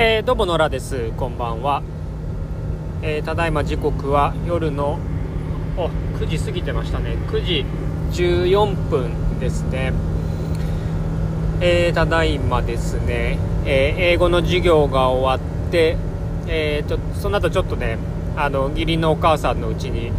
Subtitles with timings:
[0.00, 1.10] えー、どうも野良です。
[1.16, 1.82] こんばんは、
[3.02, 5.00] えー、ただいま時刻は夜の
[5.76, 5.88] お
[6.20, 7.16] 9時過ぎてましたね。
[7.26, 7.64] 9時
[8.12, 9.92] 14分ですね。
[11.60, 15.96] えー、ただいまですね、え英語の授業が終わって
[16.46, 17.98] えーと、その後ちょっとね
[18.36, 20.12] あの義理のお母さんのうちに、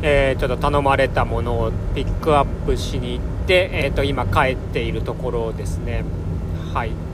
[0.00, 6.02] えちょっと頼まれたものをピックアップしに行って、えーと今帰っているところですね。
[6.72, 7.11] はい。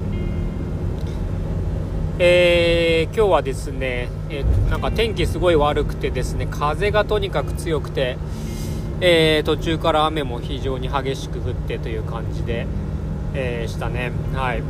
[2.20, 8.18] えー、今日はですね、えー、なんか天気すごい悪くてですね風がとにかく強くて、
[9.00, 12.66] えー、途中から雨も非常に激しく降ってという感じで、
[13.34, 14.10] え、したね。
[14.34, 14.62] はい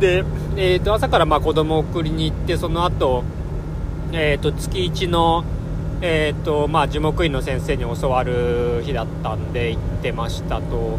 [0.00, 0.24] で、
[0.56, 3.22] えーと、朝からまあ子供を送りに行ってその後、
[4.12, 5.44] えーと、月1の、
[6.02, 10.98] えーとまあ、樹木医の先生に教わる日だったんで行ってましたと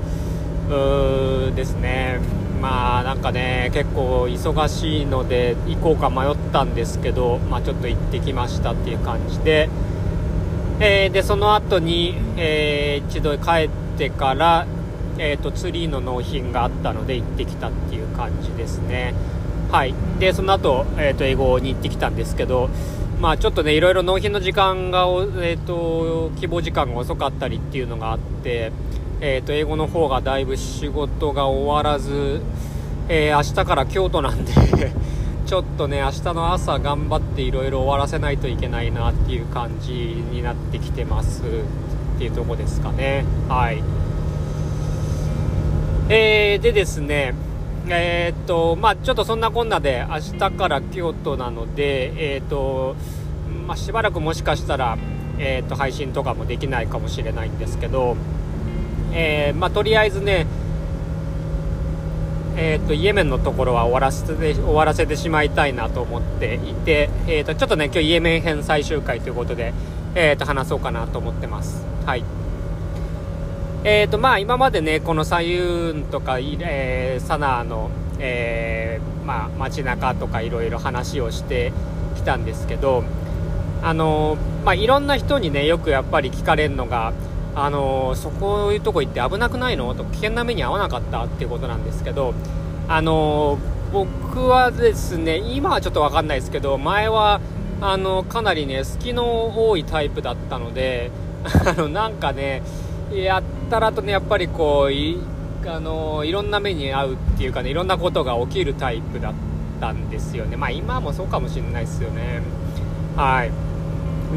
[1.55, 2.40] ですね。
[2.61, 9.67] まあなんかね結構忙しいので行こうか迷ったんですけど、まあ、ちょっと行ってきましたっていう感じで、
[10.79, 14.67] えー、でその後に、えー、一度帰ってから、
[15.17, 19.15] えーと、ツリーの納品があったので行ってきたっていう感じですね。
[19.71, 19.95] はい。
[20.19, 22.69] でその後、えーと、英語に行ってきたんですけど
[23.19, 25.05] まあちょっとねいろいろ納品の時間が、
[25.41, 28.71] えーと希望時間が遅かったりっていうのがあって
[29.23, 32.41] えー、と英語の方がだいぶ仕事が終わらず、
[33.07, 34.51] えー、明日から京都なんで
[35.45, 39.91] ちょっとね明日の朝頑張っていろいろ終わらせないといけないなっていう感じ
[40.31, 43.23] になってきてますっていうとこですかね。
[43.47, 43.83] はい。
[46.09, 47.35] えー、でですね
[47.87, 52.95] えー、っとまあちょっとそんなこんなで明日から京都なのでえー、っと
[53.67, 54.97] まあ、しばらくもしかしたら
[55.37, 58.15] え、っと配信とかもできないかもしれないんですけど
[59.13, 60.47] えー、まあ、とりあえずね、
[62.55, 69.73] えーと、イエメンのところは終わらせて終わらせてしまいたいなと思っていて、えーと、ちょっとね今日イエメン編最終回ということで、
[70.15, 71.85] えーと、話そうかなと思ってます。
[72.05, 72.23] はい
[73.83, 77.89] えーとまあ、今までねこのサユーンとか、えー、サナーの、
[78.19, 81.73] えーまあ、街中とかいろいろ話をして
[82.15, 83.03] きたんですけど
[83.81, 87.13] あのまあ、いろんな人にねよくやっぱり聞かれるのが
[87.53, 89.93] あのそこいうとこ行って危なくないの？
[89.93, 92.33] と危険な目に遭わなかったっていうことなんですけど、
[92.87, 93.57] あの
[93.91, 97.41] 僕はですね今はちょっと分かんないですけど前は
[97.81, 101.11] あのかなりね隙の多いタイプだったので
[101.43, 102.61] あのなんかね
[103.11, 105.17] やったらとねやっぱりこうい
[105.67, 109.33] あのいろんな目に遭うっていうかねいろんなことが起きるタイプだっ
[109.79, 110.55] たんですよね。
[110.55, 112.41] まあ今もそうかもしれないですよね。
[113.15, 113.51] はい。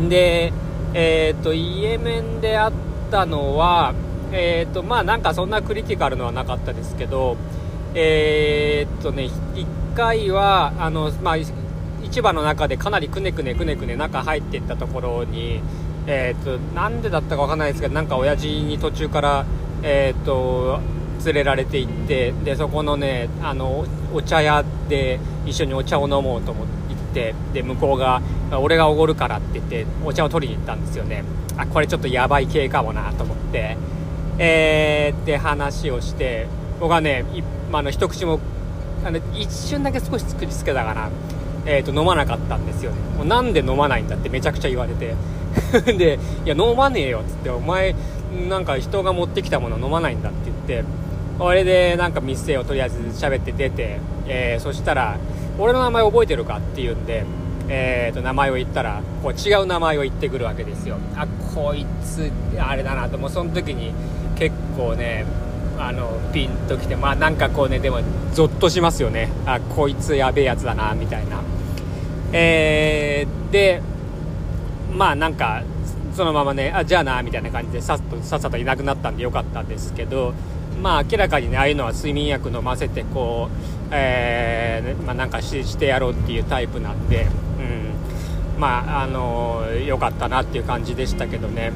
[0.08, 0.52] で
[0.94, 2.72] えっ、ー、とイエメンであっ
[3.04, 3.94] てたのは、
[4.32, 7.36] えーとまあ、なんかそんなクリティカルのはなかったですけど、
[7.94, 15.60] えー、っとね、1回はあの、まあ、市場の中でかなりくねくねくねくね中入っていったところに、
[16.06, 19.46] えー、っとなんでだったか分かんないですけどなんか親父に途中から、
[19.82, 20.80] えー、っと
[21.24, 28.20] 連れられて行ってでそこのねあのお茶屋で一緒にお茶を飲もうと思って行ってで向こうが
[28.60, 31.24] 俺がおごるからって言ってお茶を取りに行ったんですよね。
[31.56, 33.76] あこれちょっとやばい系かもなと思って。
[34.38, 36.48] えー、って話をして
[36.80, 37.24] 僕はね
[37.72, 38.40] あの一口も
[39.04, 41.10] あの一瞬だけ少し作りつけたかな。
[41.66, 42.98] えーと、飲まなかったんですよね。
[43.16, 45.14] もうなんで飲まないんだってめちゃくちゃ言われて。
[45.96, 47.94] でいや飲まねえよっつってお前
[48.48, 50.84] なんか人が持ってきたもの飲まないんだって言って。
[51.38, 55.16] これでなんか店をとりあえず喋って出て、えー、そしたら
[55.58, 57.24] 俺の名前覚えてるかって言うんで
[57.68, 60.98] えー、と名前を言ったらこう違う名前を言ってくるわけですよ。
[61.16, 63.18] あこいつあれだなと。
[63.18, 63.92] もうその時に
[64.36, 65.24] 結構ね
[65.78, 68.00] あのピンときてまあなんかこうねでも
[68.32, 69.30] ゾッとしますよね。
[69.46, 71.40] あこいつやべえやつだなみたいな。
[72.32, 73.80] えー、で
[74.92, 75.62] まあなんか
[76.14, 80.34] そのままねあじゃあなみたいな感じでさっとさっさといなくなったんでよかったんですけど
[80.80, 87.26] まあ明らかにねああいうのは睡眠薬飲ませてこうえー、まあ、なんかしてやろうっていうタイプなんで
[88.64, 91.70] まああの良かったなっていう感じでしたけどね、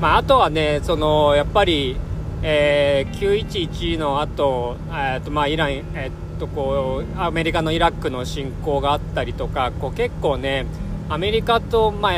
[0.00, 1.96] まあ、あとはねそのやっぱり、
[2.42, 10.66] えー、911の後、えーとまあイラン、えー、とこうアメリカのイラクの侵攻があったりとかこう結構ね
[11.08, 12.12] アメリカと、まあ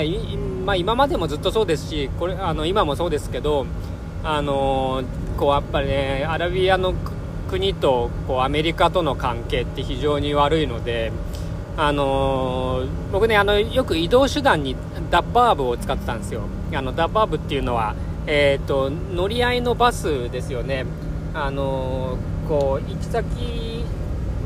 [0.64, 3.67] まあ、今までもずっとそうですしこれあの今もそうですけど
[4.25, 5.02] あの
[5.37, 6.94] こうやっぱりねアラビアの
[7.50, 11.12] 国とこうアメリカとの関係って非常に悪いので。
[11.76, 14.76] あのー、僕ねあのよく移動手段に
[15.11, 16.43] ダッバーブを使ってたんですよ。
[16.73, 17.94] あのダッバーブっていうのは、
[18.26, 20.87] えーと、乗り合いのバスですよね。
[21.34, 23.76] あのー、こう行き先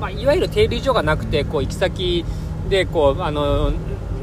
[0.00, 2.24] まあ、いわゆる停留所がなくてこう行き先
[2.70, 3.70] でこうあの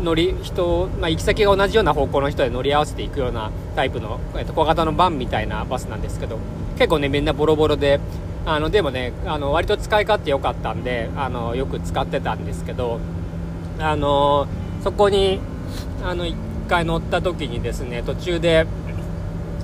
[0.01, 6.39] 乗り人、まあ、行き先が同じような方向の人で乗り合わせていくようなタイプの、えっと、小型のバンみたいなバスなんですけど
[6.77, 7.99] 結構ねみんなボロボロで
[8.47, 12.99] あのでもねあの割と使い勝手良かったんであのよく使ってたんですけど
[13.77, 14.47] あの
[14.83, 15.39] そこに
[16.01, 16.33] あの1
[16.69, 18.65] 回乗った時にですね途中で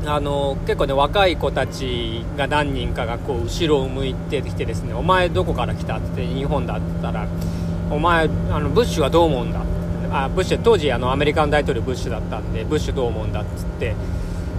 [0.05, 7.25] あの結構ね若い子たちが何人かがこう後ろを向いてきてですね「お前どこから来た?」って日本だって言ったら
[7.89, 9.61] 「お前あのブッシュはどう思うんだ?」
[10.11, 13.95] あブッシュ当時あのアメリカン大統領ブッシュだったんでブッシュどう思うんだっつって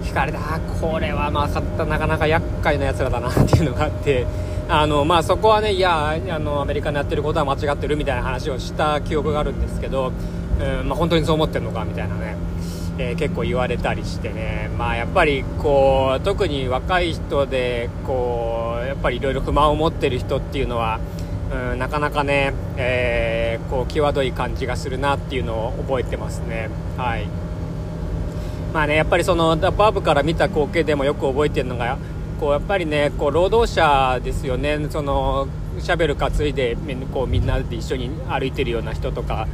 [0.05, 0.39] 聞かれた
[0.79, 4.25] これはまあなかなか厄介なやつらだな っていうのがあって
[4.69, 10.11] あの、まあ、そこはねいやあのアメリカのやってることは間違ってるみたいな話をした記憶があるんですけど、
[10.59, 12.35] うんまあ、本当にそう思ってるのかみたいなね
[12.97, 20.99] えー、結構言われたりしてね、まあ、やっぱりこう特に若い人でこうやっぱりいろいろ不満を持ってる人っていうのは、
[21.71, 26.69] うん、なかなかね、えー、こう際どい感じがするなっていうのを覚えてますね。
[26.97, 27.27] はい
[28.75, 31.97] まあね、やっぱりそのバーブから見た光景でもよく覚えてるのが
[32.41, 34.87] こうやっぱりねこう労働者ですよね。
[34.89, 35.47] その
[35.79, 36.75] シャベル担いで
[37.13, 39.47] こうみんなで一緒に歩いてるような人とか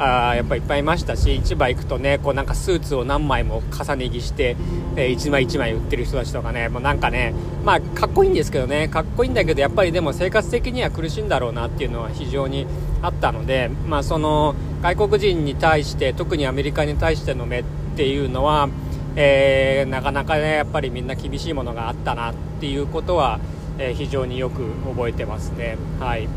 [0.00, 4.56] あやっぱいっぱいいましたし市場行くとねこうなんかスーツを何枚も重ね着して、
[4.96, 7.32] えー、1枚1枚売ってる人たちとかねもうなんかね
[7.64, 12.66] まあかっこいいんですけどねかっこいいんだけどやっぱりでも生活的には苦しいんだろうなっていうのは非常に
[13.02, 18.68] あったのでまあその外国人に対して特にアメリカに対しての目ってていうのは、
[19.16, 23.38] えー、なかなかねやっぱりみんな厳しいものがあったなっていうことは、
[23.78, 26.28] えー、非常によく覚えてますねはい。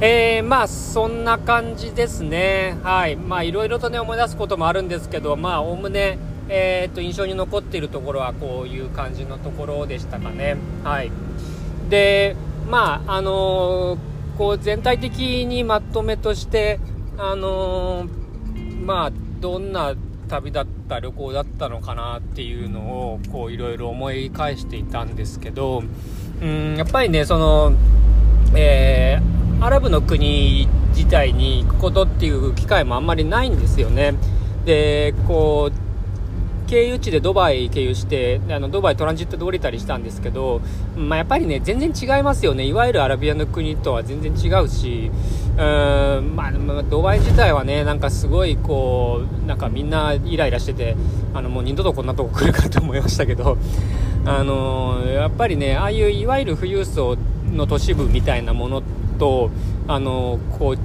[0.00, 2.78] えー、まあそんな感じですね。
[2.84, 3.16] はい。
[3.16, 6.18] まあいろいろとね思い出すこともあるんですけど、まあおおむね、
[6.48, 10.56] えー、と印象に残っているところはこういう感じのところでしたかね。
[10.84, 11.10] はい。
[11.88, 12.36] で、
[12.70, 13.98] まああのー、
[14.38, 16.78] こう全体的にまとめとして、
[17.16, 19.94] あのー、まあどんな
[20.28, 25.82] 旅だった旅行だったのかなっていうのをこういろいろ思い返していたんですけど、
[26.42, 27.72] うん、やっぱりね、その、
[28.54, 34.14] えーアラブの国自体に行くことっていう機会もあんまりないんですよね。
[34.64, 35.87] で、こう、
[36.68, 40.60] 経由地でドバイ経由して、あのドバイトランジットで降りたりしたんですけど、
[40.96, 42.66] まあ、やっぱりね、全然違いますよね。
[42.66, 45.10] いわゆるアラビアの国とは全然違うし、
[45.56, 50.94] うーん、まあ、ドバイ自体はね、なんかすごいこう、なんかみんなイライラしてて、
[51.32, 53.56] あの、もう二度とこんなとこ来るかと思いましたけど、
[54.24, 57.16] あのやっぱりね、ああいういわゆる富裕層
[57.50, 58.82] の都市部みたいなもの、
[59.18, 59.50] と
[59.88, 60.78] あのこう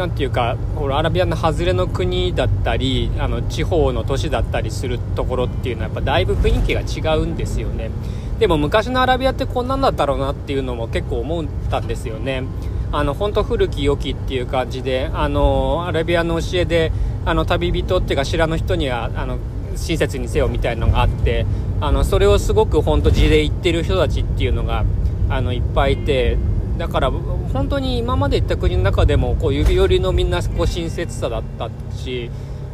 [0.00, 0.56] なんていうか
[0.92, 7.90] アラビアの外れの国だったりあの地方の都市だったりするところっていうのはやっぱだいぶ雰囲気が違うんですよね。
[8.38, 12.44] でも昔のアラビアってこんなんだったろうなっていうのも結構思ったんですよね。
[12.92, 16.92] あの本当古き良きっていう感じであのアラビアの教えで
[17.26, 19.36] あの旅人っていうか知らぬ人にはあの
[19.76, 21.44] 親切にせよみたいなのがあって
[21.82, 24.86] あのそれをすごく本当地で言ってる人たちっていうのが
[25.28, 26.38] あのいっぱいいて
[26.78, 32.30] だから本当に今まで行った国の中でもこう指折りのみんなこう親切さだったし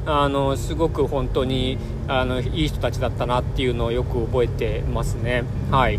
[0.07, 5.45] あのすごく本当にあのいい人たちだったなっていうのをよく覚えてますね。
[5.71, 5.99] はい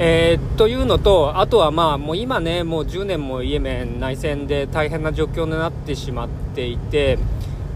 [0.00, 7.18] えー、というのと、あとはまあもう今ね、もう10年もイエメン内戦で大変な状況になってしまっていて、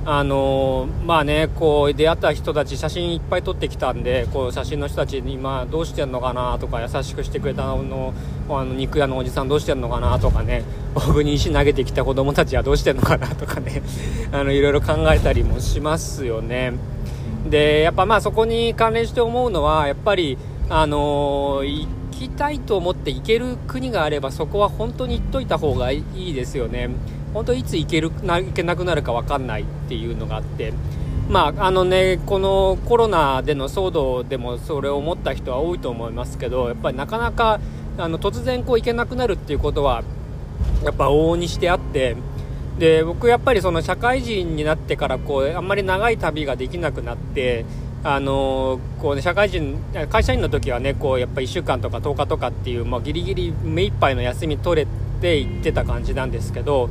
[0.05, 8.13] あのー、まあね、こう出会った人たち写真いっぱい撮ってきたんでこう写真の人たちに今どうしてんのかなとか優しくしてくれたの
[8.49, 13.83] あの肉屋のおじさんどうしてんのかなとかね 僕に石投げてきた子供たちはどうしてんのかなとかね
[14.33, 16.73] あのいろいろ考えたりもしますよね
[17.49, 20.39] でやっぱまあそこに関連して思うのはやっぱり
[20.71, 26.89] あの、行きたいと思って行ける国があればそこは本当に行っといた方がいいですよね
[27.35, 30.73] 本当いつ行けるな行けなくなるか分かんないっていうのがあって。
[31.29, 37.59] まああのね、このコロナでの騒動でもそれを思った人は多いと思いますけどやっぱりなかなか
[37.99, 40.03] あの突然こう行けなくなるっていうことは
[40.85, 42.17] やっぱ往々にしてあって
[42.79, 47.65] で僕やっぱりその社会人になってからこうあんまり長い旅ができなくなって
[48.05, 49.79] あのこうね、社会人
[50.11, 54.89] 会社員の時はねこうやっぱ1週間とか10日とかっていう、まあ、ギリギリ目いっぱいの休み取れ
[55.21, 56.91] て行ってた感じなんですけど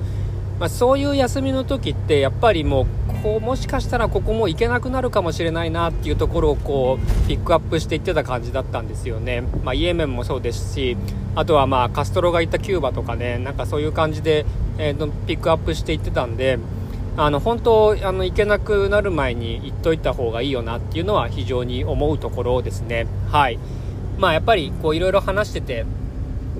[0.61, 10.97] まあ、そういう休みの時ってやっぱりもうこうもしかしたらここも行けなくなるかもしれないなっていうところをこうピックアップしていってた感じだったんですよね、まあ、イエメンもそうですし
[11.35, 14.45] あとはまあカストロが行ったキューバとかねなんかそういう感じで、
[14.77, 16.59] えー、ピックアップしていってたんで
[17.17, 23.05] あの本当あの行けなくなる前に行っといた方がいいよなっていうのは非常に思うところですね。
[23.29, 23.59] はい。
[24.17, 25.85] まあやっぱりこういろいろ話してて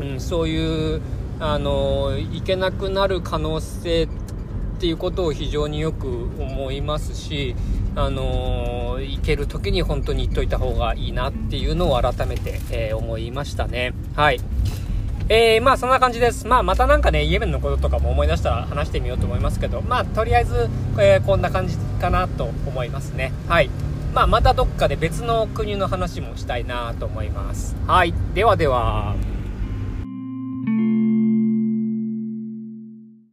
[0.02, 1.02] うん、そういう
[1.40, 4.08] あの行けなくなる可能性
[4.82, 6.08] っていうことを非常によく
[6.40, 7.56] 思いますし、
[7.96, 13.94] あの行ける時に本当に言っといた方がいいなっていうのを改めて、えー、思いましたね。
[14.16, 14.42] はい。
[15.30, 16.48] えー、まあそんな感じです。
[16.48, 23.34] まあまたなんかね、イエメンのこととかも思い出したら話してみようと思いますけど、まあとりあえず、えー、こんな感じかなと思いますね。
[23.48, 23.70] はい。
[24.16, 27.76] まあまたどっかで別の国の話もしたいなと思います。
[27.86, 28.16] はい。
[28.34, 29.14] ではでは。